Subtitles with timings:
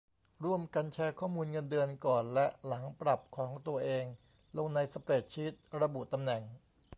[0.43, 4.05] ร่วมกันแชร์ข้อมูลเงินเดือนก่อนและหลังปรับของตัวเอง
[4.57, 6.41] ลงในสเปรดชีต ระบุตำแหน่ง